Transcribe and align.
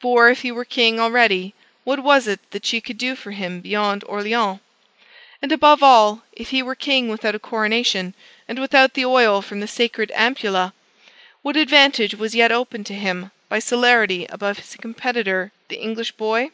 For, 0.00 0.30
if 0.30 0.40
he 0.40 0.50
were 0.50 0.64
king 0.64 0.98
already, 0.98 1.52
what 1.84 2.00
was 2.02 2.26
it 2.26 2.40
that 2.52 2.64
she 2.64 2.80
could 2.80 2.96
do 2.96 3.14
for 3.14 3.32
him 3.32 3.60
beyond 3.60 4.02
Orleans? 4.04 4.60
And 5.42 5.52
above 5.52 5.82
all, 5.82 6.22
if 6.32 6.48
he 6.48 6.62
were 6.62 6.74
king 6.74 7.10
without 7.10 7.34
a 7.34 7.38
coronation, 7.38 8.14
and 8.48 8.58
without 8.60 8.94
the 8.94 9.04
oil 9.04 9.42
from 9.42 9.60
the 9.60 9.68
sacred 9.68 10.10
ampulla, 10.14 10.72
what 11.42 11.54
advantage 11.58 12.14
was 12.14 12.34
yet 12.34 12.50
open 12.50 12.82
to 12.84 12.94
him 12.94 13.30
by 13.50 13.58
celerity 13.58 14.24
above 14.30 14.56
his 14.58 14.74
competitor 14.76 15.52
the 15.68 15.76
English 15.76 16.12
boy? 16.12 16.48